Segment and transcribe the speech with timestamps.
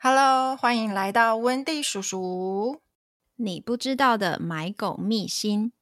[0.00, 2.82] Hello，欢迎来到温蒂叔叔。
[3.34, 5.72] 你不知道的买狗秘辛。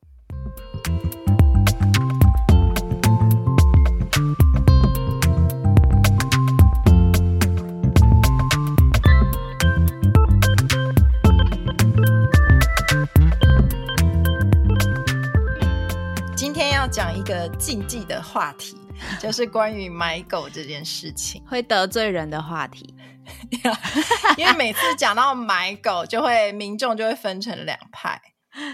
[16.34, 18.78] 今天要讲一个禁忌的话题，
[19.20, 22.94] 就是关于买狗这件事情，会得罪人的话题。
[24.36, 28.20] 因为每次讲到买狗，就会民众就会分成两派，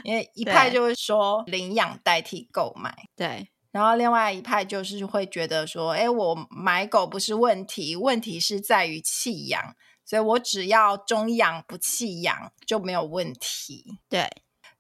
[0.05, 14.29] 因为一派就会说领养代替购买， 对，然后另外一派就是会觉得说，哎，我买狗不是问题，问题是在于弃养，所以我只要中养不弃养就没有问题，对。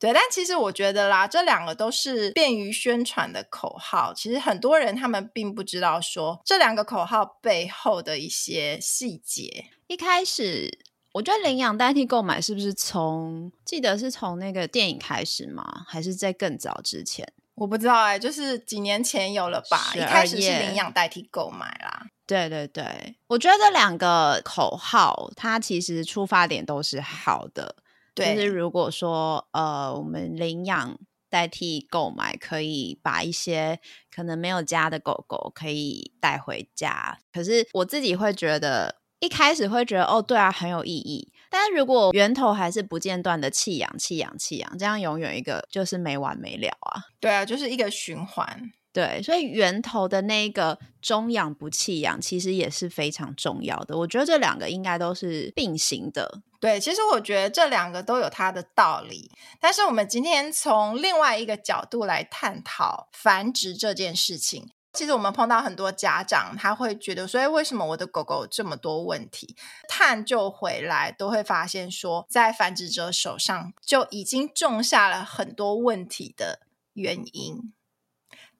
[0.03, 4.12] 对，但其实我觉得啦，这两个都是便于宣传的口号。
[4.12, 9.67] 其实很多人他们并不知道说这两个口号背后的一些细节。
[9.86, 10.80] 一开始，
[11.12, 15.84] 我觉得领养代替购买是不是从记得是从那个电影开始吗？
[15.86, 17.33] 还是在更早之前？
[17.55, 19.92] 我不知道哎、欸，就是几年前有了吧。
[19.95, 22.06] 一开始是领养代替购买啦。
[22.27, 27.77] 对对对，我觉得这两个口号它其实出发点都是好的。
[28.14, 30.98] 对，就是如果说呃，我们领养
[31.30, 33.80] 代替购买，可以把一些
[34.14, 37.18] 可能没有家的狗狗可以带回家。
[37.33, 41.33] 可是我自己会觉得，一开始会觉得哦，对啊，很有意义。
[41.48, 47.05] 但是如果源头还是不间断的弃养、弃养、弃养，这样永远一个就是没完没了啊。
[47.18, 48.72] 对啊，就是一个循环。
[48.92, 53.96] 对，所以源头的那个中养不弃养，其实也是非常重要的。
[53.96, 56.42] 我觉得这两个应该都是并行的。
[56.62, 59.33] 对，其实我觉得这两个都有它的道理。
[59.58, 64.70] 但是我们今天从另外一个角度来探讨繁殖这件事情。
[64.92, 69.56] 其实我们碰到很多家长，他会觉得说：“哎，为什么我的狗狗这么多问题？”
[69.89, 76.61] 探究回来都会发现说，在繁殖者手上就已经种下了很多问题的
[76.92, 77.72] 原因。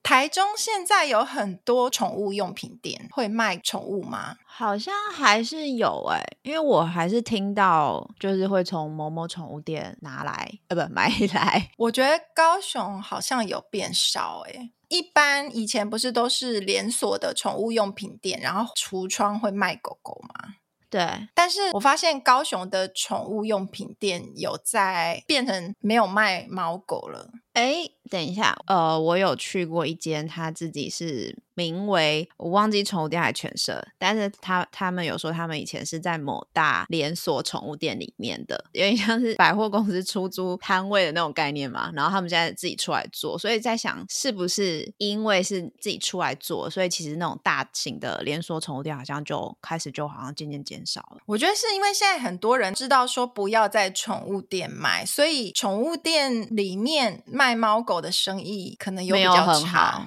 [0.03, 4.37] 台中现在有很多宠物用品店，会卖宠物吗？
[4.45, 11.71] 好像还是有哎、欸，因为我还是听到，就是会从某某宠物店拿来，呃，不买来。
[11.79, 20.57] 我觉得高雄好像有变少哎、欸，一般以前不是都是连锁的宠物用品店，然后橱窗会卖狗狗吗？
[20.91, 27.31] 对，但是我发现高雄的宠物用品店有在变成没有卖猫狗了。
[27.53, 31.37] 哎，等一下，呃，我有去过一间，他自己是。
[31.55, 41.93] 名为我忘记宠物店还是犬舍，但是他他们有说他们以前是在某大连锁宠物店里面的，有点像是百货公司出租摊位的那种概念嘛。
[41.95, 51.19] 然后他们现在自己出来做，所以在想是不是因为是自己出来做，所以其实那种大型的连锁宠物店好像就开始就好像渐渐减少了。
[51.27, 57.23] 我觉得是因为现在很多人知道说不要在宠物店买，所以宠物店里面
[57.55, 60.07] 猫狗的生意可能有比较差好。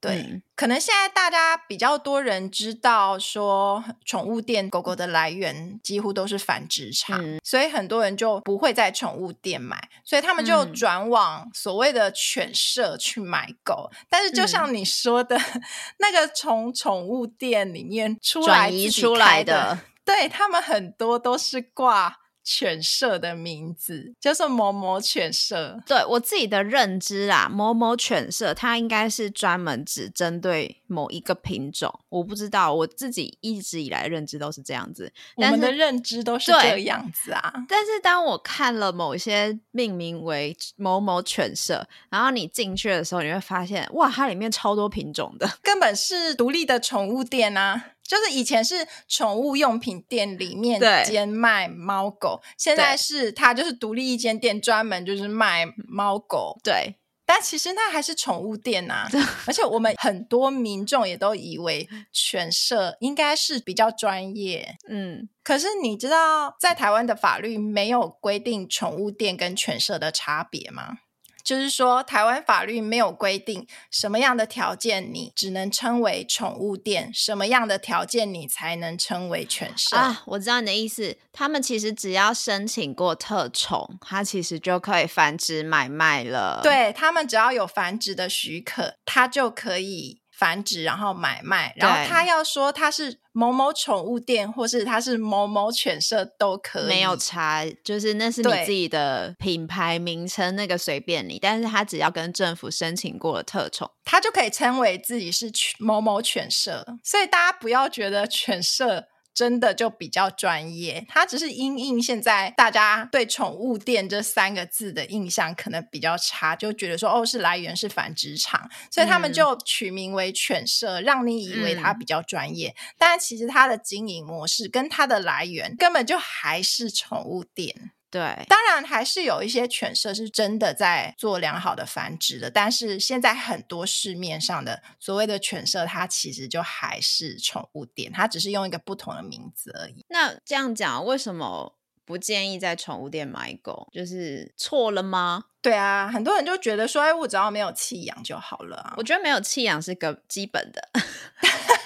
[0.00, 13.88] 对、嗯，可能现在大家比较多人知道说，宠物店狗狗的来源几乎都是繁殖场，嗯，所以很多人就不会在宠物店买，所以他们就转往所谓的犬舍去买狗。
[13.92, 15.62] 嗯、但是就像你说的，嗯、
[15.98, 22.21] 那个从宠物店里面出来转移出来的，对，他们很多都是挂。
[22.44, 25.80] 犬舍的名字就是某某犬舍。
[25.86, 32.00] 对，我自己的认知啊，某某犬舍它应该是专门只针对某一个品种。
[32.08, 35.12] 我不知道，我自己一直以来认知都是这样子。
[35.36, 37.52] 我们的认知都是这样子啊。
[37.68, 47.84] 但是当我看了某些命名为某某犬舍，然后你进去的时候，你会发现，哇，它里面超多品种的， 根本是独立的宠物店啊。
[48.12, 56.58] 就是以前是宠物用品店里面兼卖猫狗，现在是它就是独立一间店，专门就是卖猫狗。
[56.62, 59.10] 对，但其实那还是宠物店呐、啊。
[59.46, 64.76] 而且我们很多民众也都以为犬舍应该是比较专业。
[64.90, 70.98] 嗯，可是你知道在台湾的法律没有规定宠物店跟犬舍的差别吗？
[71.44, 80.22] 就是说，台湾法律没有规定什么样的条件你只能称为宠物店，什么样的条件你才能称为犬舍啊？
[80.26, 86.60] 我知道你的意思，他们其实只要申请过特宠，它其实就可以繁殖买卖了。
[86.62, 90.21] 对，他们只要有繁殖的许可，它就可以。
[90.42, 101.38] 繁殖，然后买卖，然后他要说他是某某宠物店，或是他是某某犬舍都可以，没有差，就是那是你自己的品牌名称，那个随便你。
[101.40, 105.48] 但是他只要跟政府申请过了特宠，他就可以称为自己是
[105.78, 106.84] 某某犬舍。
[107.04, 109.06] 所以大家不要觉得犬舍。
[109.34, 127.92] 真的就比较专业，它只是因应现在大家对宠物店这三个字的印象可能比较差，就觉得说哦，是来源是繁殖场，所以他们就取名为犬舍，让你以为它比较专业，嗯、但其实它的经营模式跟它的来源根本就还是宠物店。
[128.12, 140.04] 对，当然还是有一些犬舍是真的在做良好的繁殖的，但是现在很多市面上的所谓的犬舍，它其实就还是宠物店，它只是用一个不同的名字而已。
[140.10, 143.88] 那这样讲，为什么不建议在宠物店买狗？
[143.90, 145.46] 就是错了吗？
[145.62, 148.92] 对啊，很多人就觉得说，哎，我只要没有弃养就好了啊。
[148.98, 150.90] 我觉得没有弃养是个基本的。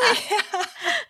[0.00, 0.58] 对呀、啊，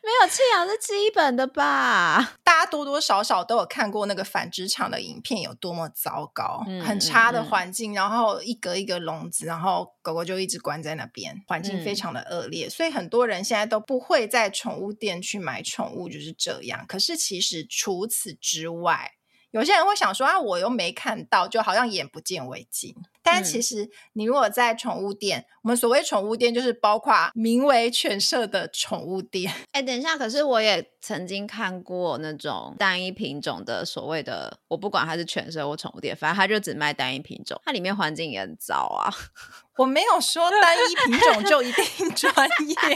[0.03, 2.35] 没有弃养是基本的吧？
[2.45, 12.67] 大家多多少少都有看过那个繁殖场的影片，有多么糟糕，嗯、很差的环境，嗯、然后一格一个笼子，然后狗狗就一直关在那边，环境非常的恶劣。
[12.67, 16.85] 嗯、所以很多人现在都不会在宠物店去买宠物，就是这样。
[16.89, 19.13] 可是其实除此之外，
[19.51, 22.95] 有些人会想说啊，我又没看到，就好像眼不见为净。
[23.31, 29.53] 但其实，你如果在宠物店，嗯、我们所谓宠物店就是包括名为犬舍的宠物店。
[29.73, 39.13] 哎，等一下，可是我也曾经看过那种单一品种的所谓的，我不管它是犬舍或宠物店，反正它就只卖单一品种，它里面环境也很糟啊。
[39.77, 42.33] 我没有说单一品种就一定 专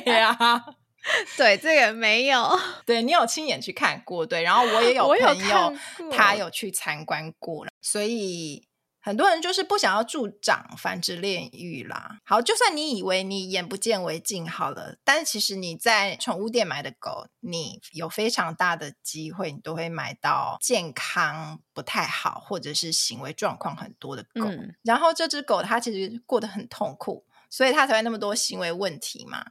[0.04, 0.64] 业啊。
[1.36, 2.48] 对，这个没有。
[2.86, 5.72] 对，你有亲眼去看过，对，然后我也 有朋友，
[6.10, 8.68] 他有去参观过了，所以
[9.02, 12.20] 很多人就是不想要助长繁殖炼狱啦。
[12.24, 24.44] 好，就算你以为你眼不见为净好了，但是其实你在宠物店买的狗，你有非常大的机会，你都会买到健康不太好，或者是行为状况很多的狗。
[24.44, 29.44] 嗯、然后这只狗它其实过得很痛苦，所以它才会那么多行为问题嘛。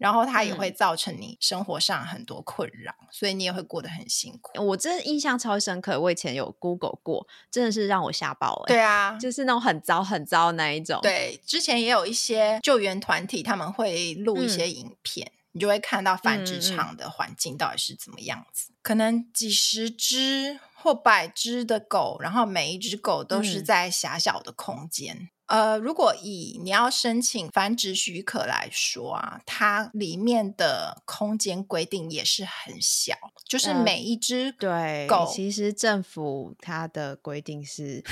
[0.00, 4.50] 然后它也会造成你生活上很多困扰，嗯、所以你也会过得很辛苦。
[4.64, 8.64] 我真的印象超深刻，我以前有 Google 过，真的是让我吓爆了。
[8.66, 10.98] 对啊，就是那种很糟很糟的那一种。
[11.02, 18.70] 对，之前也有一些救援团体，他们会录一些影片，嗯、你就会看到繁殖场的环境到底是怎么样子。
[18.80, 25.14] 可能几十只或百只的狗，然后每一只狗都是在狭小的空间。
[25.16, 33.16] 嗯呃，如果以你要申请繁殖许可来说啊，它里面的空间规定也是很小，
[33.48, 38.04] 就是每一只狗，呃，对，其实政府它的规定是，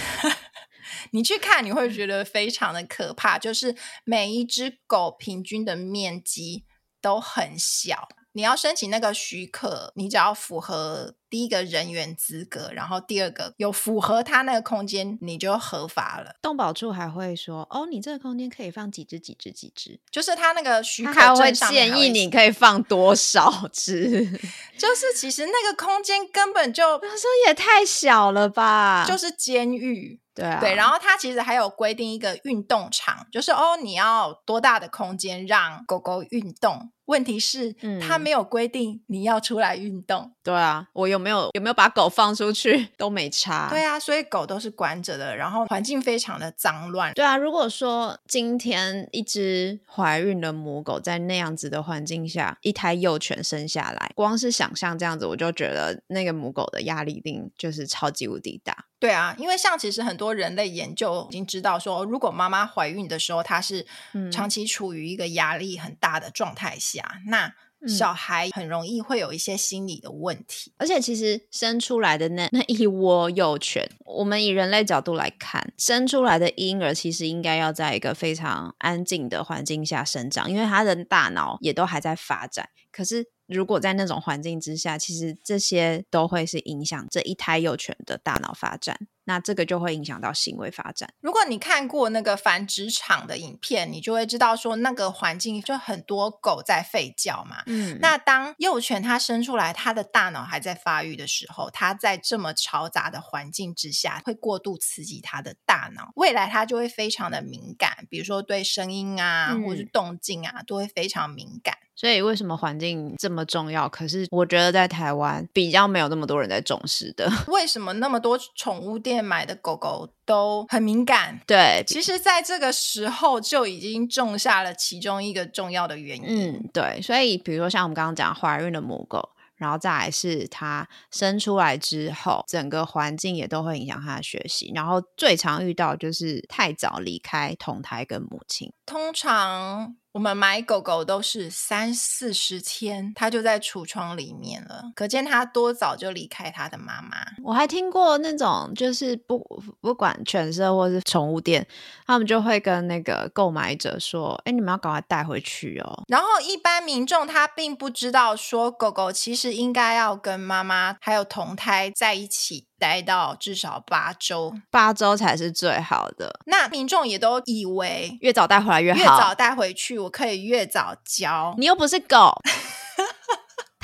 [1.13, 6.65] 你去看你会觉得非常的可怕，就是每一只狗平均的面积
[7.01, 8.09] 都很小。
[8.33, 16.37] 你要申请那个许可，你只要符合第一个人员资格，然后第二个有符合他那个空间，你就合法了。
[16.41, 24.27] 动保处还会说，哦，你这个空间可以放几只几只几只，就是他那个许可证会建议你可以放多少只，
[24.79, 30.21] 就是其实那个空间根本就，他说也太小了吧，就是监狱。
[30.35, 36.93] 对啊，对，然后它其实还有规定一个运动场，就是哦，你要多大的空间让狗狗运动？
[37.07, 40.33] 问题是，嗯，它没有规定你要出来运动。
[40.45, 43.69] 对啊，我有没有有没有把狗放出去都没差。
[43.69, 47.13] 对啊，所以狗都是关着的，然后环境非常的脏乱。
[47.15, 58.85] 对啊，如果说今天一只怀孕的母狗在那样子的环境下，一胎幼犬生下来，光是想象这样子，我就觉得那个母狗的压力一定就是超级无敌大。
[59.01, 63.85] 对啊，因为像其实很多人类研究已经知道说，如果妈妈怀孕的时候，她是
[64.33, 67.55] 长期处于一个压力很大的状态下，嗯、那
[67.87, 70.73] 小孩很容易会有一些心理的问题。
[70.79, 82.69] 而且其实生出来的那那一窝幼犬，我们以人类角度来看，生出来的婴儿其实应该要在一个非常安静的环境下生长，因为他的大脑也都还在发展。
[82.91, 89.07] 可是如果在那种环境之下，其实这些都会是影响这一胎幼犬的大脑发展。
[89.29, 91.13] 那这个就会影响到行为发展。
[91.21, 97.63] 如果你看过那个繁殖场的影片，你就会知道说那个环境就很多狗在吠叫嘛。
[97.67, 111.77] 嗯，那当幼犬它生出来，它的大脑还在发育的时候，它在这么嘈杂的环境之下，会过度刺激它的大脑，未来它就会非常的敏感，比如说对声音啊，嗯、或者是动静啊，都会非常敏感。
[111.99, 113.89] 所以为什么环境这么重要？
[113.89, 117.29] 可是我觉得在台湾比较没有那么多人在重视的。
[117.49, 121.41] 为什么那么多宠物店买的狗狗都很敏感？
[121.45, 126.53] 对，其实在这个时候就已经种下了其中一个重要的原因。
[126.53, 127.03] 嗯，对。
[127.03, 134.71] 所以比如说像我们刚刚讲怀孕的母狗，然后再来是它生出来之后，整个环境也都会影响它的学习。
[134.73, 139.97] 然后最常遇到就是太早离开同胎跟母亲，通常。
[140.19, 147.19] 我们买狗狗都是三四十天，它就在橱窗里面了，可见它多早就离开它的妈妈。
[147.45, 149.39] 我还听过那种，就是不
[149.81, 151.65] 不管犬舍或是宠物店，
[152.05, 162.67] 他们就会跟那个购买者说：“哎，你们要赶快带回去哦。”然后一般民众他并不知道，说狗狗其实应该要跟妈妈还有同胎在一起。
[162.79, 166.41] 待到至少八周，八周才是最好的。
[166.47, 171.55] 那民众也都以为越早带回来越好，越早带回去，我可以越早交。
[171.59, 172.33] 你又不是狗。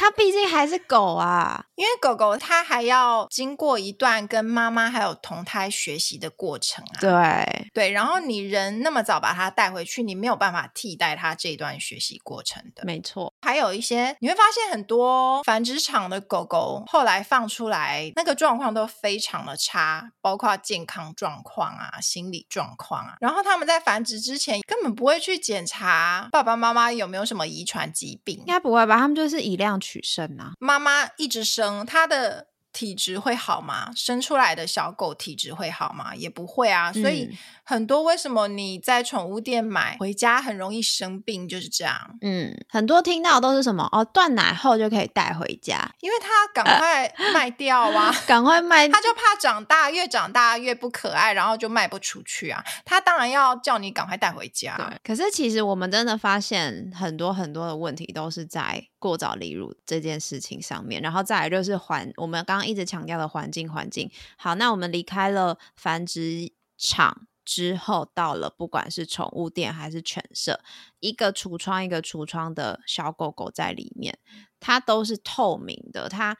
[0.04, 7.00] 它毕竟还是狗啊，因为狗狗它还要经过一段跟妈妈还有同胎学习的过程啊。
[7.00, 12.84] 对对，然后你人那么早把它带回去，你没有办法替代它这段学习过程的。
[12.84, 23.14] 没错，还有一些你会发现很多繁殖场的狗狗后来放出来，那个状况都非常的差，包括健康状况啊、心理状况啊。
[23.20, 28.99] 然后他们在繁殖之前根本不会去检查爸爸妈妈有没有什么遗传疾病，应该不会吧？
[28.99, 30.52] 他们就是以量取胜啊！
[30.58, 33.92] 妈妈一直生，她的体质会好吗？
[33.94, 36.14] 生出来的小狗体质会好吗？
[36.14, 37.24] 也不会啊，所以。
[37.24, 37.36] 嗯
[37.66, 42.18] 很多为什么你在宠物店买回家很容易生病，就是这样。
[42.20, 52.62] 嗯，很多听到都是什么哦，断奶后就可以带回家，因为他 赶快卖掉啊，赶、呃、快卖，他就怕长大越长大越不可爱，然后就卖不出去啊。
[52.84, 54.76] 他当然要叫你赶快带回家。
[54.76, 64.11] 对，可是其实我们真的发现很多很多的问题都是在过早离乳这件事情上面，然后再来就是环，我们刚刚一直强调的环境环境。
[64.38, 67.26] 好，那我们离开了繁殖场。
[67.46, 70.61] 之后到了，不管是宠物店还是犬舍，
[71.00, 74.18] 一个橱窗一个橱窗的小狗狗在里面，
[74.58, 76.38] 它都是透明的，它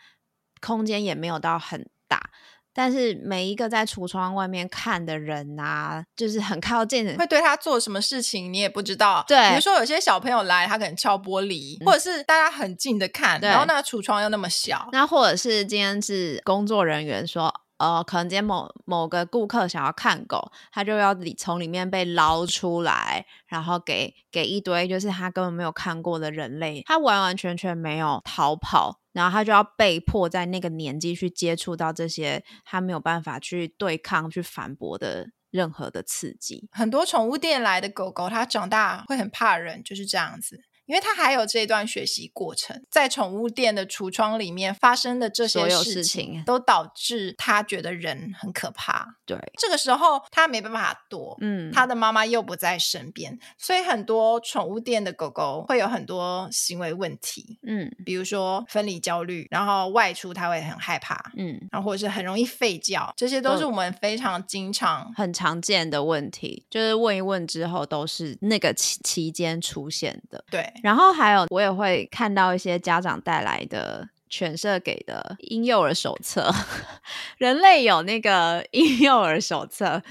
[0.62, 2.30] 空间也没有到很大，
[2.75, 9.25] 但是每一个在橱窗外面看的人啊，就是很靠近的，会对他做什么事情你也不知道。
[9.26, 17.52] 对，比如说有些小朋友来，他可能敲玻璃，嗯、或者是大家很近的看，然后那个橱窗又那么小，那或者是今天是工作人员说。
[17.76, 36.68] 呃，可能今天某某个顾客想要看狗，他就要里从里面被捞出来，然后给给一堆就是他根本没有看过的人类，他完完全全没有逃跑，然后他就要被迫在那个年纪去接触到这些他没有办法去对抗、去反驳的任何的刺激。
[36.73, 40.61] 很多宠物店来的狗狗，它长大会很怕人，就是这样子。
[40.87, 49.17] 因为他还有这一段学习过程，在宠物店的橱窗里面发生的这些事情，都导致他觉得人很可怕。
[49.25, 70.74] 对，这个时候他没办法躲，嗯，他的妈妈又不在身边，所以很多宠物店的狗狗会有很多行为问题，嗯，比如说分离焦虑，然后外出他会很害怕，嗯，然后或者是很容易吠叫，这些都是我们非常经常、很常见的问题，就是问一问之后都是那个期期间出现的，对。
[70.83, 76.52] 然后还有，我也会看到一些家长带来的犬舍给的婴幼儿手册，
[77.38, 80.02] 人类有那个婴幼儿手册，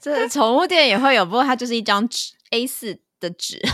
[0.00, 3.60] 这 宠物店也会有，不过它就是一张纸 A 四的纸。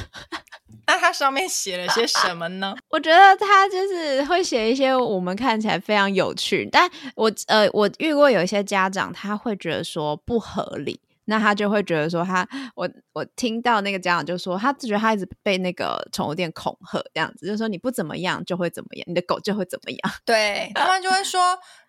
[0.87, 2.75] 那它上面写了些什么呢？
[2.89, 10.99] 我觉得它就是会写一些我们看起来非常有趣，但我呃，我遇过有一些家长他会觉得说不合理。
[11.29, 20.15] 那他就会觉得说他，他我我听到那个家长就说，他觉得他一直被那个宠物店恐吓，这样子，就是说你不怎么样就会怎么样，你的狗就会怎么样。
[20.27, 21.41] 对，他们就会说。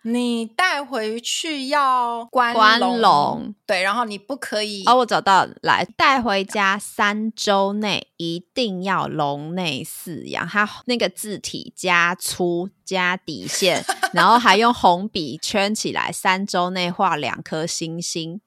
[0.03, 4.85] 你带回去要关关笼，对，然后你不可以。
[4.85, 10.47] 哦，我找到了，来带回家三周内一定要笼内饲养。
[10.47, 18.39] 它那个字体加粗加底线，然后还用红笔圈起来，三周内画两颗星星。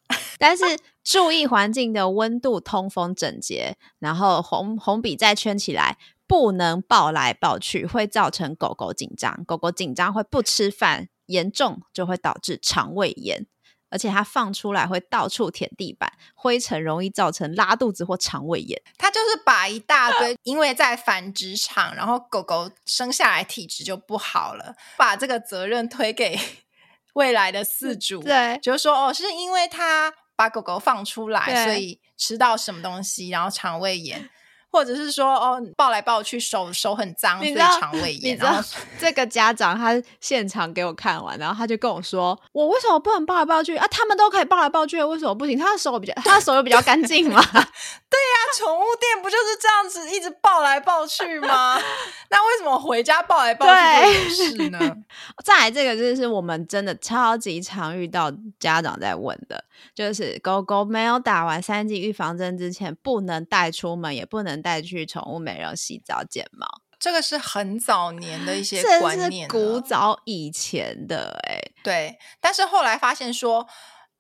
[0.43, 0.65] 但是
[1.05, 5.97] 注意环境的温度、通风、整洁，然后红红笔再圈起来，
[6.27, 9.45] 不能抱来抱去，会造成狗狗紧张。
[9.45, 11.09] 狗狗紧张会不吃饭。
[11.27, 13.47] 严重就会导致肠胃炎，
[13.89, 18.83] 而且它放出来会到处舔地板，灰尘容易造成拉肚子或肠胃炎。
[18.99, 26.39] 它就是把一大 堆，因为在繁殖场，然后狗狗生下来体质就不好了，把这个责任推给
[27.15, 28.23] 未来的饲主。
[28.23, 34.31] 对，就是说哦，是因为它把狗狗放出来，所以吃到什么东西，然后肠胃炎。
[34.73, 38.39] 或者是说哦，抱来抱去手手很脏，所以肠胃炎。
[38.39, 38.61] 然后
[38.99, 43.87] 这个家长他现场给我看完，然后他就跟我说：“我为什么不能抱来抱去啊？
[43.91, 45.59] 他们都可以抱来抱去，为什么不行？
[45.59, 47.39] 他的手比较，他的手又比较干净嘛。
[47.53, 51.79] ”对呀，宠物店不就是这样子一直抱来抱去吗？
[52.31, 54.79] 那为什么回家抱来抱去不是呢？
[55.45, 59.63] 再来这个就是我们真的超级常遇到家长在问的，
[59.95, 64.62] 就是狗狗没有打完三剂预防针之前，不能带出门，也不能。
[64.63, 66.67] 带去宠物美容、洗澡、剪毛，
[66.99, 72.19] 这个是很早年的一些观念，古早以前的哎、欸，对。
[72.41, 73.67] 但是后来发现说，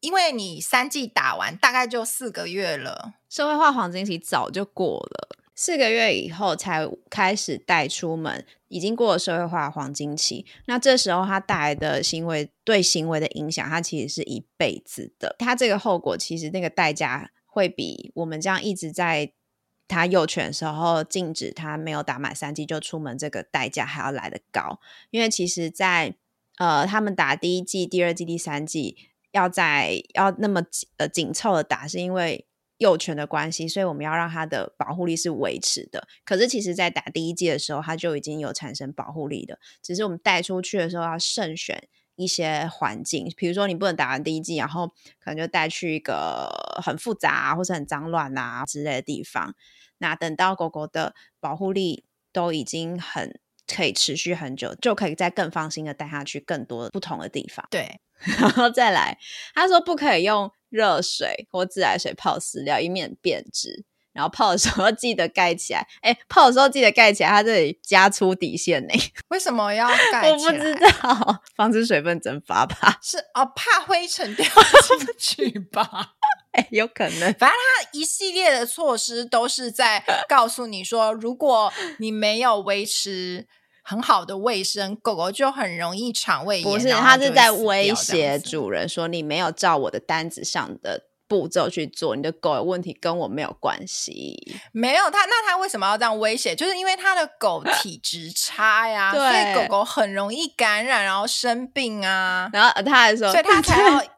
[0.00, 10.44] 因为你三季打完，大概就四个月了，社会化黄金期早就过了，四个月以后才开始带出门，已经过了社会化黄金期。
[10.66, 15.36] 那这时候它带来的行为对行为的影响，它其实是一辈子的。
[15.38, 19.32] 它这个后果其实那个代价会比我们这样一直在。
[19.88, 24.80] 他幼犬的时候禁止他没有打满三剂就出门，这个代价还要来得高。
[25.10, 26.16] 因为其实在，在
[26.58, 28.96] 呃，他们打第一剂、第二剂、第三剂，
[29.32, 30.62] 要在要那么
[30.96, 32.46] 呃紧凑的打，是因为
[32.78, 36.06] 幼犬的关系，所以我们要让它的保护力是维持的。
[36.24, 41.88] 可是其实，在打第一剂的时候，它就已经有产生保护力的，只是我们带出去的时候要慎选
[42.22, 44.88] 一些环境，比如说你不能打完第一剂，然后
[45.18, 46.48] 可能就带去一个
[46.82, 49.54] 很复杂啊，或是很脏乱啊之类的地方。
[49.98, 57.66] 那等到狗狗的保护力都已经很可以持续很久，就可以再更放心的带它去更多不同的地方。
[57.70, 58.00] 对，
[58.38, 59.18] 然后再来，
[59.54, 63.84] 他说不可以用热水或自来水泡饲料，以免变质。
[64.12, 65.86] 然后泡的时候记得盖起来。
[66.02, 68.94] 哎，泡的时候记得盖起来，它这里加粗底线呢。
[69.28, 70.52] 为什么要 盖起来？
[70.52, 72.98] 我不知道，防止水分蒸发吧？
[73.02, 74.44] 是哦，怕灰尘掉
[74.98, 75.06] 进
[75.50, 75.88] 去吧？
[76.52, 77.32] 哎，有可能。
[77.34, 83.46] 反正它一系列的措施都是在告诉你说，如果你没有维持
[83.82, 86.64] 很好的卫生，狗狗就很容易肠胃炎。
[86.64, 94.36] 不是，它是在威胁主人说，你没有照我的单子上的步骤去做，你的狗有问题跟我没有关系。
[94.70, 96.54] 没有他，那他为什么要这样威胁？
[96.54, 102.50] 就是因为他的狗 体质差呀，所以狗狗很容易感染，然后生病啊。
[102.52, 104.02] 然后他还说，所以他才要。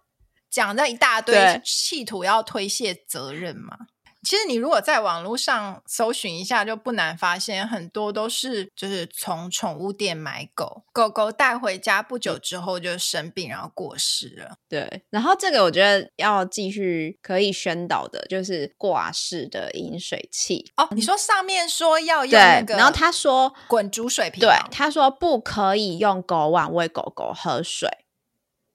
[0.51, 3.77] 讲这一大堆，企图要推卸责任嘛？
[4.25, 14.57] 其实你如果在网络上搜寻一下，就不难发现很多都是就是从宠物店买狗，狗狗带回家不久之后就生病，然后过世了。
[14.69, 20.73] 对，然后这个我觉得要继续可以宣导的，就是挂式的饮水器。
[20.77, 27.89] 哦，你说上面说要用那个，然后他说滚煮水瓶，对，他说不可以用狗碗喂狗狗喝水。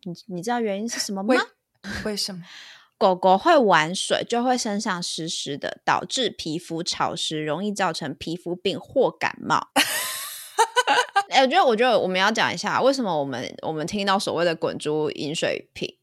[0.03, 1.35] 你你知道原因是什么吗？
[2.05, 2.41] 为什么
[2.99, 9.69] 狗狗会玩水，就会身上湿湿的，导致皮肤潮湿，容易造成皮肤病或感冒。
[11.29, 15.95] 哎、欸，我觉得，我觉得我们要讲一下，为什么我们我们听到所谓的滚珠饮水瓶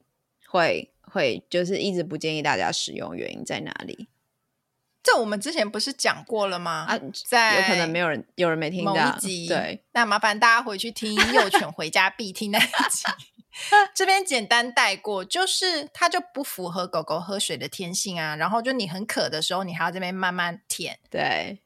[0.48, 4.08] 会会就是一直不建议大家使用，原因在哪里？
[5.02, 6.86] 这我们之前不是讲过了吗？
[6.88, 13.04] 啊，在有可能没有人有人没听到对，那麻烦大家回去听幼犬回家必听那一集。
[13.94, 18.36] 这边简单带过，就是它就不符合狗狗喝水的天性啊。
[18.36, 20.98] 然后就你很渴的时候，你还要这边慢慢舔。
[21.10, 21.60] 对，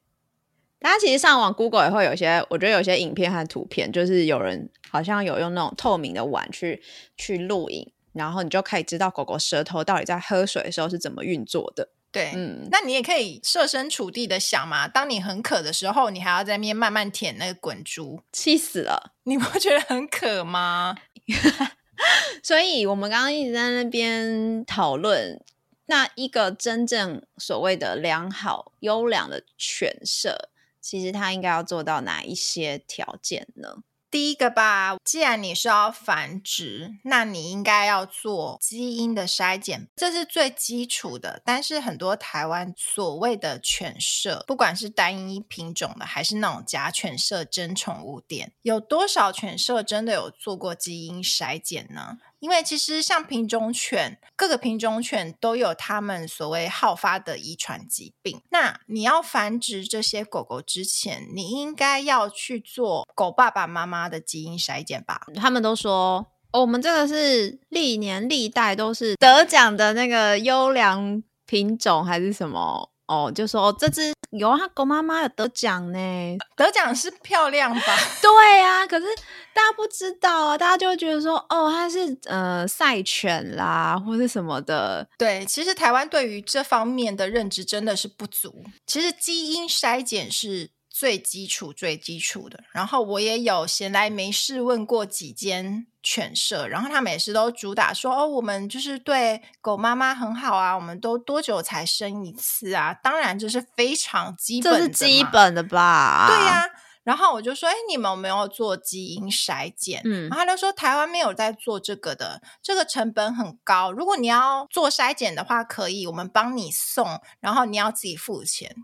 [0.79, 6.83] 大家其实上网 Google 也会有些，我觉得有些影片和图片，就是有人好像有用那种透明的碗去
[7.17, 11.89] 去录影，然后你就可以知道狗狗舌头到底在喝水的时候是怎么运作的。
[12.13, 19.13] 对，嗯，那你也可以设身处地的想嘛，当你很渴的时候，你还要在那边慢慢舔那个滚珠，气死了！
[19.25, 20.97] 你不觉得很渴吗？
[22.43, 25.43] 所以，我们刚刚一直在那边讨论，
[25.87, 33.79] 那一个真正所谓的良好、优良的犬舍，其实它应该要做到哪一些条件呢？
[34.11, 41.41] 第一个吧，既然你是要繁殖，那你应该要做基因的筛检，这是最基础的。
[41.45, 52.19] 但是很多台湾所谓的犬舍，不管是单一品种的，还是那种假犬舍、真宠物店，有多少犬舍真的有做过基因筛检呢？
[52.41, 58.41] 因为其实像品种犬，各个品种犬都有他们所谓好发的遗传疾病。
[58.51, 65.21] 那你要繁殖这些狗狗之前，你应该要去做狗爸爸妈妈的基因筛检吧？
[65.37, 72.91] 他们都说，我们这个是历年历代都是得奖的那个优良品种还是什么？
[73.07, 75.99] 哦，就说这只有啊，狗妈妈有得奖呢，
[76.57, 77.97] 得奖是漂亮吧？
[78.23, 79.07] 对啊，可是
[79.53, 85.09] 大家不知道啊，大家就会觉得说，哦，它是呃赛犬啦，或是什么的。
[85.19, 88.65] 对，其实台湾对于这方面的认知真的是不足。
[88.87, 90.71] 其实基因筛检是。
[90.93, 92.65] 最基础、最基础的。
[92.73, 106.27] 然后我也有闲来没事问过几间犬舍，然后他们也是都主打说：“哦，我们就是对狗妈妈很好啊，我们都多久才生一次啊？”当然这是非常基本的，这是基本的吧？
[106.29, 106.67] 对呀、啊。
[107.03, 113.91] 然后我就说：“哎，你们有没有做基因筛检？”嗯，然后他就说：“台湾没有在做这个的，这个成本很高。
[113.91, 118.75] 如果你要做筛检的话，可以，我们帮你送，然后你要自己付钱。”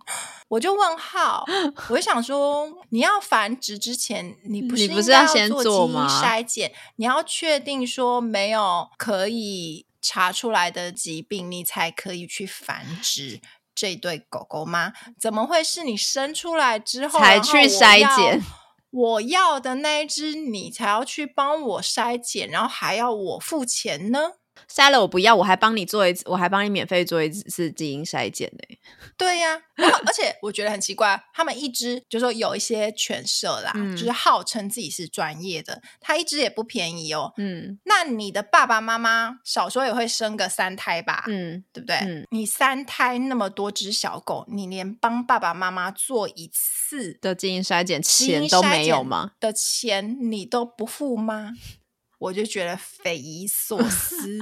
[0.48, 1.44] 我就问号，
[1.90, 6.72] 我就想说：“你要繁殖之前，你不是要做基因筛检？
[6.96, 13.40] 你要确定说没有可以查出来的疾病，你才可以去繁殖。”
[13.76, 14.94] 这对狗狗吗？
[15.20, 18.42] 怎么会是你生出来之后才去筛检？
[18.90, 24.32] 我要的那一只，你才要去帮我筛检，然后还要我付钱呢？
[24.76, 28.76] 筛了我不要，我还帮你做一次，我还帮你免费做一次基因筛检呢。
[29.16, 37.32] 对呀、啊，然后而且我觉得很奇怪，他们一只就说有一些犬舍啦，嗯、就是号称自己是专业的，他一只也不便宜哦。
[37.38, 41.24] 嗯，那你的爸爸妈妈少说也会生个三胎吧？
[41.28, 41.96] 嗯，对不对？
[41.96, 49.30] 嗯、你三胎那么多只小狗，你连帮爸爸妈妈做一次的基因筛检钱都没有吗？
[49.40, 51.54] 的钱你都不付吗？
[52.18, 54.38] 我就觉得匪夷所思，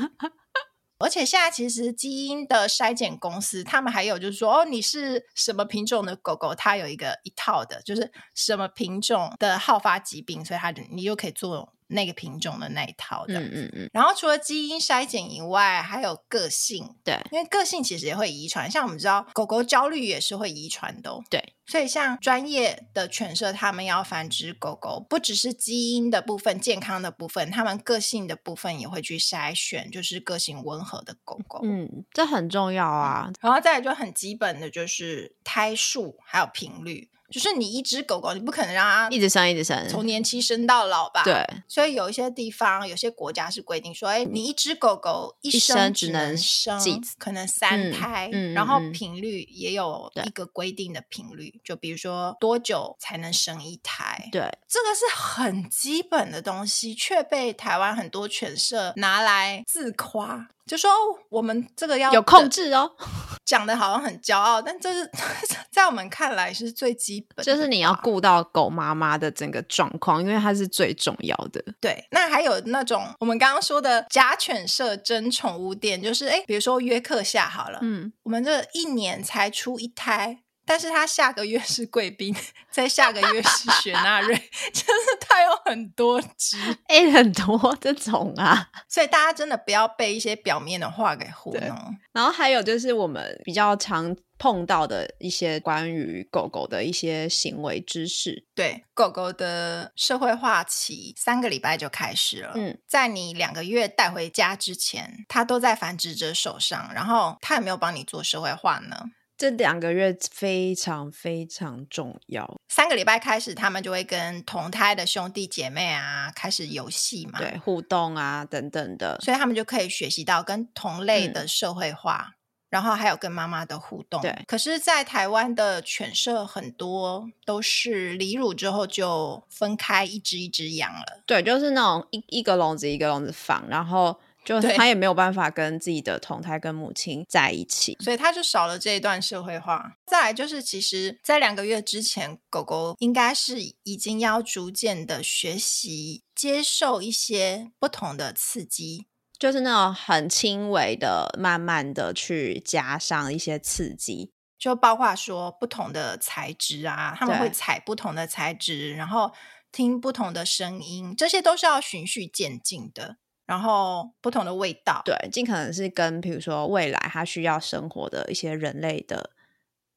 [0.98, 11.74] 而且现在其实基因的筛检公司，他们还有就是说，哦，你是什么品种的狗狗，它有一个一套的，就是什么品种的好发疾病，所以它你又可以做。
[11.94, 13.90] 那个品种的那一套的，嗯嗯嗯。
[13.92, 18.70] 然后除了基因筛检以外，还有个性，对，因为个性其实也会遗传。
[18.70, 21.54] 像我们知道，狗狗焦虑也是会遗传的，对。
[21.66, 31.60] 所以像专业的犬舍，他们要繁殖狗狗，不只是基因的部分、健康的部分，他们个性的部分也会去筛选，就是个性温和的狗狗。
[31.62, 33.30] 嗯，这很重要啊。
[33.40, 37.08] 然后再来就很基本的就是胎数还有频率。
[37.34, 41.24] 就是你一只狗狗，你不可能让它一直生一直生，从年期生到老吧？
[41.24, 41.44] 对。
[41.66, 46.80] 所以有一些地方、有些国家是规定说，哎，你一只狗狗一生只能生
[47.18, 54.28] 可能三胎，嗯嗯、然后频率也有一个规定的频率，就比如说多久才能生一胎？
[54.30, 60.50] 对，这个是很基本的东西，却被台湾很多犬舍拿来自夸。
[60.66, 60.90] 就说
[61.28, 62.90] 我们这个要有控制哦，
[63.44, 65.10] 讲的好像很骄傲，但这是
[65.70, 67.44] 在我们看来是最基本的。
[67.44, 71.62] 就是你要顾到狗妈妈的整个状况，因为它是最重要的。
[71.80, 80.43] 对，那还有那种我们刚刚说的假犬舍真宠物店，就是哎，比如说约克夏好了，嗯，我们这一年才出一胎。
[80.66, 82.34] 但是他下个月是贵宾，
[82.70, 84.34] 在下个月是雪纳瑞，
[84.72, 91.96] 真是他有很多只，哎、欸，很多这种啊，所以大家真的不要被一些表面的话给糊弄。
[92.12, 98.44] 然后还有就是我们比较常碰到的一些关于狗狗的一些行为知识。
[98.54, 102.52] 对，狗狗的社会化期三个礼拜就开始了。
[102.54, 108.96] 嗯，在你两个月带回家之前，它都在繁殖者手上，然后它有没有帮你做社会化呢？
[109.44, 112.50] 这两个月非常非常重要。
[112.70, 122.34] 三个礼拜开始，他们就会跟同胎的兄弟姐妹啊开始游戏嘛，对，互动啊等等的，所以他们就可以学习到跟同类的社会化，嗯、
[122.70, 124.22] 然后还有跟妈妈的互动。
[124.22, 131.22] 对，可是，在台湾的犬舍很多都是离乳之后就分开一只一只养了。
[131.26, 134.18] 对，就是那种一一个笼子一个笼子放，然后。
[134.44, 139.96] 就他也没有办法跟自己的同胎跟母亲在一起，所以他就少了这一段社会化。
[140.06, 149.06] 再来就是，其实，在两个月之前，狗狗应该是已经要逐渐的学习接受一些不同的刺激，
[149.38, 159.32] 就是那种很轻微的，慢慢的去加上一些刺激，就包括说不同的材质啊，他们会踩不同的材质，然后
[159.72, 163.16] 听不同的声音，这些都是要循序渐进的。
[163.46, 169.30] 然后不同的味道，对，尽可能是跟比如说未来它需要生活的一些人类的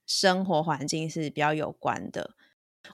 [0.05, 2.31] 生活环境是比较有关的。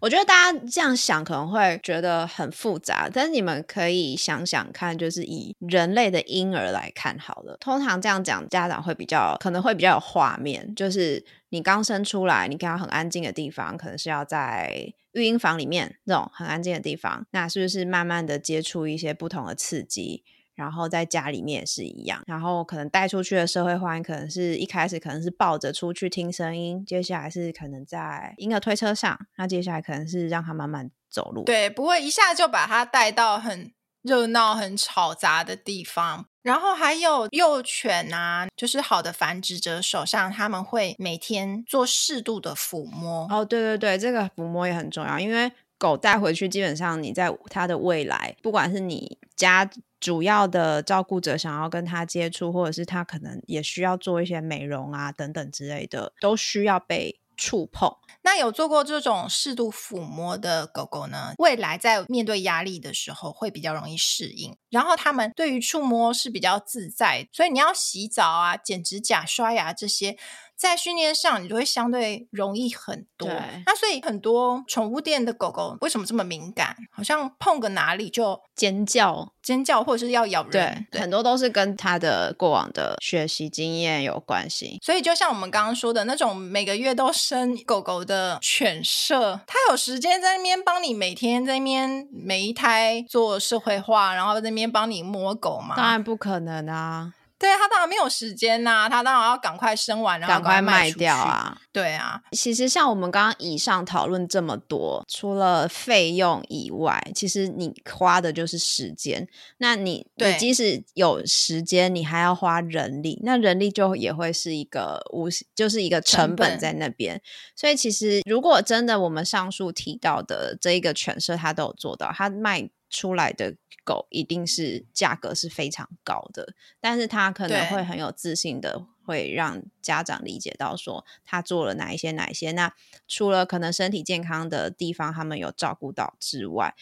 [0.02, 7.56] 我觉得大家这样想可能会觉得很复杂，但是你们可以想想看，就是以人类的婴儿来看好了。
[7.58, 20.24] 通常这样讲，家长会比较可能会比较有画面，就是你刚生出来，你跟他很安静的地方，可能是要在育婴房里面那种很安静的地方，那是不是慢慢的接触一些不同的刺激？
[20.56, 31.44] 然后在家里面也是一样，然后可能带出去的社会化，可能是一开始可能是抱着出去听声音，接下来是可能在婴儿推车上，那接下来可能是让他慢慢走路。
[31.44, 33.72] 对，不会一下就把他带到很
[34.04, 36.28] 热闹、很吵杂的地方。
[36.44, 43.26] 然后还有幼犬啊，就是好的繁殖者手上，他们会每天做适度的抚摸。
[43.32, 49.68] 哦，对对对，这个抚摸也很重要，因为狗带回去，基本上你在它的未来，不管是你家。
[50.04, 57.89] 主要的照顾者想要跟他接触，或者是他可能也需要做一些美容啊等等之类的，都需要被触碰。
[58.22, 61.34] 那有做过这种适度抚摸的狗狗呢？
[61.38, 70.18] 未来在面对压力的时候会比较容易适应，然后他们对于触摸是比较自在，所以你要洗澡啊、剪指甲、刷牙这些。
[70.56, 73.28] 在训练上，你就会相对容易很多。
[73.66, 76.74] 那所以很多宠物店的狗狗为什么这么敏感？
[76.90, 80.52] 好像碰个哪里就尖叫、尖叫，或者是要咬人。
[80.52, 84.80] 对，对，很多都是跟它的过往的学习经验有关系。
[84.82, 95.76] 所以就像我们刚刚说的那种每个月都生狗狗的犬舍，它有时间在那边帮你每天在那边每一胎做社会化，然后在那边帮你摸狗吗？
[95.76, 97.13] 当然不可能啊。
[97.39, 101.58] 对，他当然没有时间呐、啊，他当然要赶快生完，然后赶快卖掉啊。
[101.73, 109.28] 对啊，其实像我们刚刚以上讨论这么多，除了费用以外，其实你花的就是时间。
[109.58, 117.21] 那你你即使有时间，你还要花人力，那人力就也会是一个无，就是一个成本在那边。
[117.58, 123.56] 所以其实如果真的我们上述提到的这一个犬舍，他都有做到，他卖出来的。
[123.86, 132.53] 狗一定是价格是非常高的，但是他可能会很有自信的，会让家长理解到说他做了哪一些哪一些。
[132.53, 132.73] 那
[133.10, 136.73] 除了可能身体健康的地方他们有照顾到之外，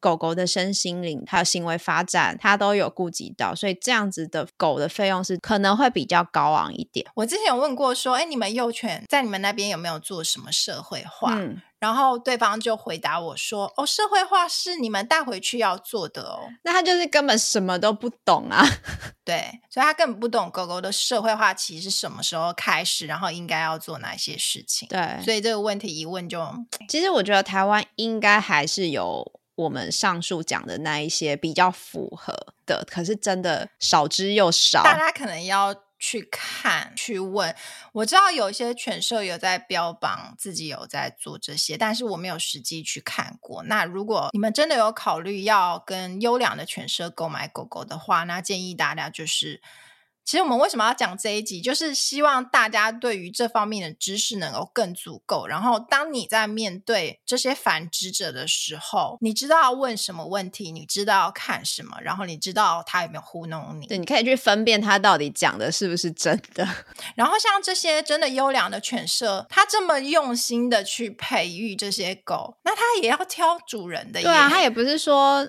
[0.00, 7.06] 狗狗的身心灵还有行为发展，它都有顾及到，所以这样子的狗的费用是可能会比较高昂一点。
[7.16, 11.34] 我之前有问过说，哎，你们幼犬在你们那边有没有做什么社会化？
[11.34, 18.64] 嗯然后对方就回答我说：“哦，社会化是你们带回去要做的哦。”那他就是根本什么都不懂啊。
[19.24, 24.88] 对，所以他根本不懂狗狗的社会化其实是什么时候开始，然后应该要做哪些事情。
[24.88, 26.44] 对，所以这个问题一问就……
[26.88, 32.34] 其实我觉得台湾应该还是有我们上述讲的那一些比较符合
[32.66, 34.82] 的，可是真的少之又少。
[34.82, 35.74] 大家可能要。
[35.98, 37.54] 去看、去问，
[37.92, 43.62] 我知道有一些犬舍有在标榜自己有在做这些，但是我没有实际去看过。
[43.64, 49.60] 那如果你们真的有考虑要跟优良的犬舍购买狗狗的话，那建议大家就是。
[50.28, 55.46] 其实我们为什么要讲这一集，就是希望大家对于这方面的知识能够更足够。
[55.46, 63.86] 然后，当你在面对这些繁殖者的时候，你知道要问什么问题，你知道要看什么，然后你知道他有没有糊弄你。
[63.86, 66.68] 对，你可以去分辨他到底讲的是不是真的。
[67.16, 74.20] 然后，像这些真的优良的犬舍，他这么用心的去培育这些狗，那他也要挑主人的。
[74.20, 75.48] 对啊，他也不是说。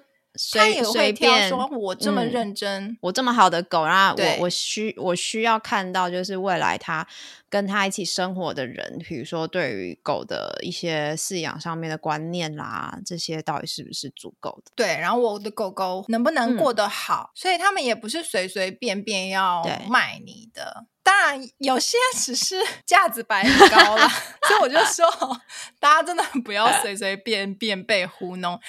[0.53, 7.05] 他也会挑说，我这么认真，嗯、我这么好的狗，然后我我需我需要看到，就是未来他
[7.49, 14.71] 跟他一起生活的人，比如说对于狗的一些饲养上面的观念啦，这些到底是不是足够的？
[14.75, 17.31] 对，然后我的狗狗能不能过得好？
[17.33, 20.85] 嗯、所以他们也不是随随便便要卖你的。
[21.03, 24.07] 当然，有些 只是架子摆很高了，
[24.47, 25.05] 所以我就说，
[25.81, 28.59] 大家真的不要随随便便被糊弄。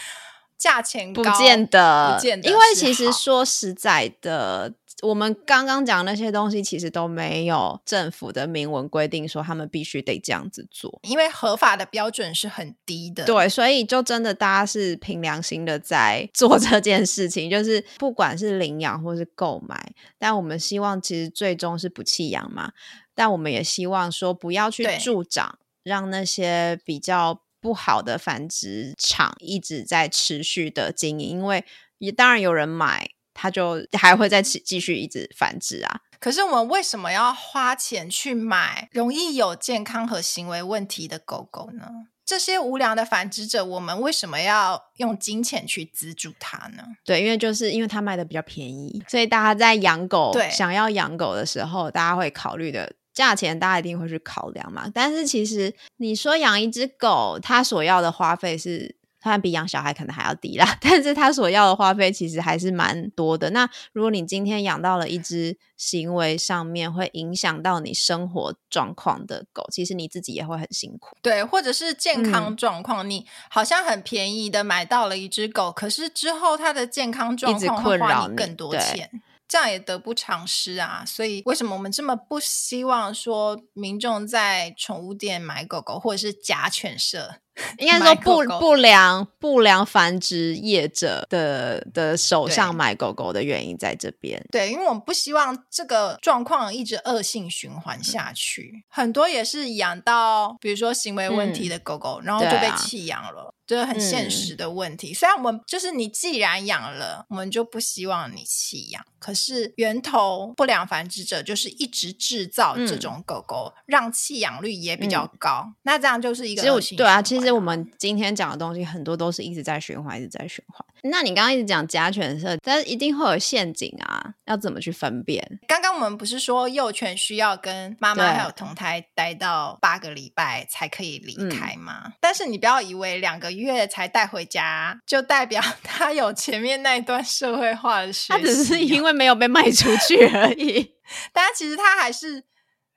[0.61, 4.71] 价钱高不见得，不见得，因为其实说实在的，
[5.01, 13.25] 我们刚刚讲那些东西，其实都没有政府的明文规定说他们必须得这样子做，因为合法的标准是很低的。
[13.25, 22.73] 对，所以就真的大家是凭良心的在 做这件事情，就是不管是领养或是购买，但我们希望其实最终是不弃养嘛，
[23.15, 27.41] 但我们也希望说不要去助长，让那些比较。
[27.61, 31.65] 不好的繁殖场一直在持续的经营，因为
[31.99, 36.01] 也当然有人买，它就还会再继续一直繁殖啊。
[36.19, 41.87] 可是我们为什么要花钱去买容易有健康和行为问题的狗狗呢？
[42.25, 46.85] 这些无良的繁殖者，我们为什么要用金钱去资助他呢？
[47.05, 52.93] 对，因为就是因为他卖的比较便宜，所以大家在养狗，对，想要养狗的时候，大家会考虑的。
[53.21, 63.51] 价钱大家一定会去考量嘛，但是其实你说养一只狗，它所要的花费是虽然比养小孩可能还要低啦， 但是他所要的花费其实还是蛮多的。
[63.51, 71.15] 那如果你今天养到了一只行为上面会影响到你生活状况的狗，其实你自己也会很辛苦。
[71.21, 79.11] 对，或者是健康状况，嗯、你好像很便宜的买到了一只狗，可是之后它的健康状况会花你更多钱。
[79.51, 81.03] 这样也得不偿失啊！
[81.05, 87.41] 所以为什么我们这么不希望说民众在宠物店买狗狗，或者是假犬舍？
[87.79, 94.45] 应该说不不良不良繁殖业者的的手上买狗狗的原因在这边。
[94.51, 98.73] 对，因为我们不希望这个状况一直恶性循环下去。
[98.75, 103.55] 嗯、很多也是养到比如说行为问题的狗狗，嗯、然后就被弃养了。
[103.67, 105.13] 这很现实的问题。
[105.13, 109.01] 嗯、虽然我们就是你既然养了，我们就不希望你弃养。
[109.21, 115.67] 可是源头不良繁殖者就是一直制造这种狗狗，嗯、让弃养率也比较高。
[115.69, 116.97] 嗯、那这样就是一个恶性。
[116.97, 120.85] 对啊，其实我们今天讲的东西很多都是一直在循环，一直在循环。
[121.03, 125.43] 那你刚刚一直讲假犬舍，但是一定会有陷阱啊，要怎么去分辨？
[125.67, 132.03] 刚刚我们不是说幼犬需要跟妈妈还有同胎待到八个礼拜才可以离开吗？
[132.05, 138.29] 嗯、但是你不要以为两个月才带回家，就代表 它有前面那一段社会化的学习。
[138.29, 140.93] 他只是因为没有被卖出去而已，
[141.33, 142.45] 但其实它还是。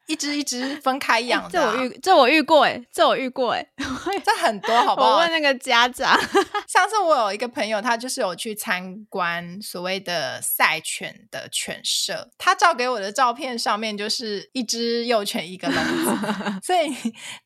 [0.07, 3.65] 一只一只分开养的、啊欸，这我遇这我遇过哎，这我遇过哎，
[4.23, 5.11] 这很多好不好？
[5.11, 6.19] 我问那个家长，
[6.67, 16.93] 上次我有一个朋友，他就是有去参观所谓的赛犬的犬舍，他照给我的照片上面就是一只幼犬一个笼子， 所以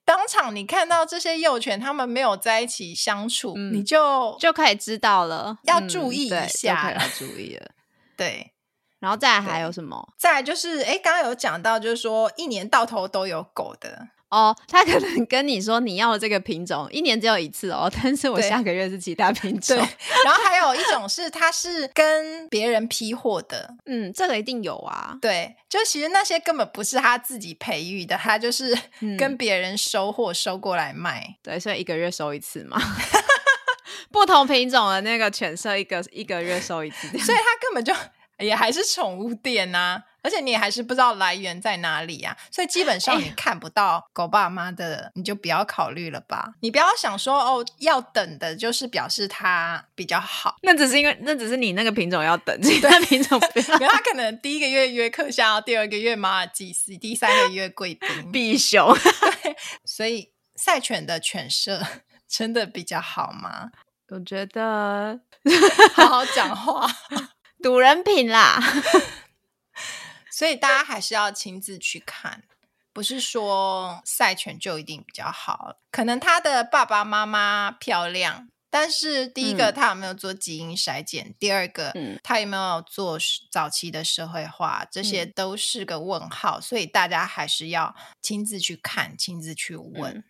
[0.03, 7.69] 当场你看到这些幼犬，他们没有在一起相处，嗯、你就就可以知道了，要注意一下，要注意了，
[8.17, 8.53] 对。
[8.99, 10.13] 然后再来还有什么？
[10.17, 14.55] 再来就是，哎，刚刚有讲到，就是说一年到头都有狗的哦。
[14.67, 17.91] 他可能跟你说你要的这个品种，一年只有一次哦。
[17.95, 19.77] 但是我下个月是其他品种。
[19.77, 23.75] 然后还有一种是，它是跟别人批货的。
[23.85, 25.15] 嗯，这个一定有啊。
[25.21, 28.75] 对，就其实那些根本不是他自己培育的，他就是
[29.19, 31.23] 跟别人收货收过来卖。
[31.27, 32.81] 嗯、对，所以一个月收一次嘛。
[34.11, 37.93] 不同品种的那个犬舍，一个一个月收一次，所以他根本就。
[38.39, 46.53] 也还是宠物店呐、啊，而且你也还是不知道来源在哪里呀、啊，所以基本上你看不到狗爸妈的，你就不要考虑了吧。
[46.61, 53.89] 你不要想说哦，要等的就是表示它比较好，那只是因为那只是你那个品种要等，其他品种不要。
[53.89, 58.93] 他可能第一个月约克夏，第二个月马尔济斯，第三个月贵宾、 必熊。
[59.41, 61.81] 对，所以赛犬的犬舍
[62.29, 63.71] 真的比较好吗？
[64.09, 65.19] 我觉得
[65.93, 66.87] 好好讲话。
[67.61, 68.59] 赌人品啦，
[70.31, 72.43] 所以大家还是要亲自去看，
[72.93, 75.77] 不是说赛犬就一定比较好。
[75.91, 81.29] 可能他的爸爸妈妈漂亮，但是第一个他有没有做基因筛检？
[81.29, 83.17] 嗯、第二个，嗯、他有没有做
[83.51, 84.85] 早期的社会化？
[84.91, 86.61] 这些都是个问号。
[86.61, 90.13] 所以大家还是要亲自去看，亲自去问。
[90.13, 90.23] 嗯、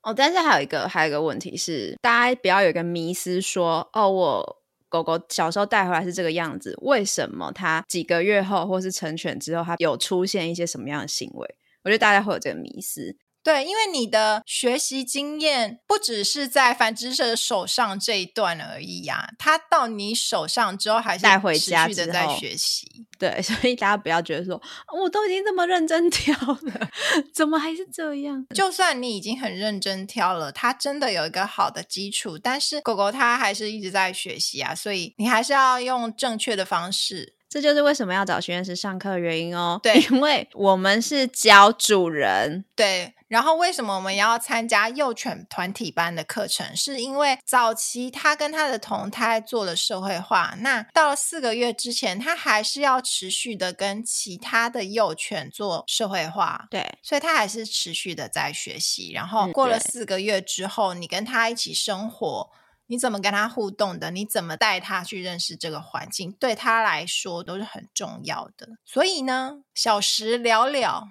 [0.00, 4.59] 哦，但是还有一个，还有一个问题是，大家不要有一个迷思说，哦，我。
[4.90, 11.56] 狗狗小时候带回来是这个样子，为什么它几个月后或是成犬之后，它有出现一些什么样的行为？
[11.84, 13.16] 我觉得大家会有这个迷思。
[13.42, 23.06] 对，因为你的学习经验不只是在繁殖者手上这一段而已呀、啊，它到你手上之后还是带回家的在学习。
[23.18, 24.60] 对， 所以大家不要觉得说，
[25.00, 26.88] 我都已经这么认真挑了，
[27.34, 28.46] 怎么还是这样？
[28.54, 37.34] 就算你已经很认真挑了，它真的有一个好的基础，但是狗狗它还是一直在学习啊，所以你还是要用正确的方式。
[37.48, 39.80] 这就是为什么要找训练师上课的原因哦。
[39.82, 42.64] 对，因为我们是教主人。
[42.76, 43.14] 对。
[43.30, 46.76] 然后为什么我们要参加幼犬团体班的课程？
[46.76, 56.66] 是因为早期他跟他的同胎做了社会化，那到了四个月之前，他还是要持续的跟其他的幼犬做社会化。
[56.70, 59.12] 对，所以他还是持续的在学习。
[59.12, 62.50] 然后过了四个月之后，你跟他一起生活，
[62.88, 64.10] 你怎么跟他互动的？
[64.10, 66.32] 你怎么带他去认识这个环境？
[66.32, 68.70] 对他来说都是很重要的。
[68.84, 71.10] 所以呢，小时了了。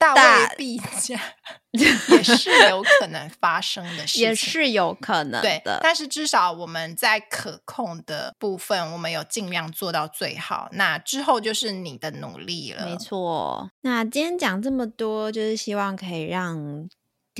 [0.00, 1.20] 大卫必佳
[1.72, 1.86] 也
[2.22, 5.42] 是有可能发生的事情，也是有可能的。
[5.42, 10.68] 对，但是至少我们在可控的部分，我们有尽量做到最好。
[10.72, 12.86] 那之后就是你的努力了。
[12.86, 13.70] 没错。
[13.82, 16.88] 那今天讲这么多，就是希望可以让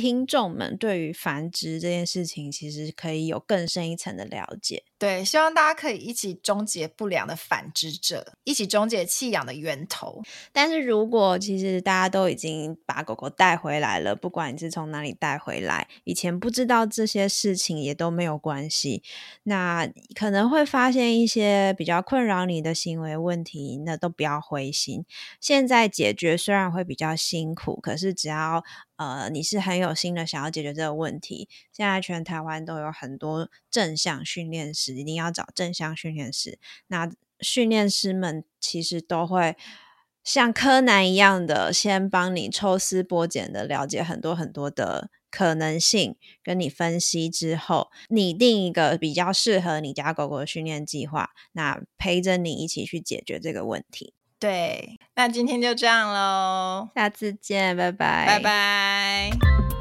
[0.00, 4.84] 听众们对于繁殖这件事情，其实可以有更深一层的了解。
[4.98, 10.20] 对，希望大家可以一起终结不良的繁殖者，一起终结弃养的源头。
[10.52, 19.02] 但是如果其实大家都已经把狗狗带回来了，不管你是从哪里带回来，以前不知道这些事情也都没有关系。
[19.44, 25.06] 那可能会发现一些比较困扰你的行为问题，那都不要灰心。
[25.40, 28.62] 现在解决虽然会比较辛苦，可是只要
[29.00, 34.94] 呃你是很有心的想要解决这个问题，现在全台湾都有很多正向训练师。
[34.94, 36.58] 一定要找正向训练师。
[36.88, 39.56] 那训练师们其实都会
[40.22, 54.12] 像柯南一样的，先帮你抽丝剥茧的了解很多很多的可能性，跟你分析之后，拟定一个比较适合你家狗狗的训练计划，那陪着你一起去解决这个问题。
[54.40, 59.79] 对，那今天就这样喽，下次见，拜拜，拜拜。